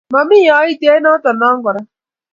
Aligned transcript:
Mami 0.13 0.39
aityo 0.59 0.89
eng 0.95 1.03
noto 1.05 1.29
no 1.39 1.49
kora 1.63 1.81